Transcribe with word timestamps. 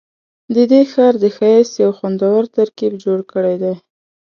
ددې 0.55 0.81
ښار 0.91 1.13
د 1.23 1.25
ښایست 1.35 1.73
یو 1.83 1.91
خوندور 1.97 2.43
ترکیب 2.55 2.93
جوړ 3.03 3.19
کړی 3.31 3.55
دی. 3.63 3.73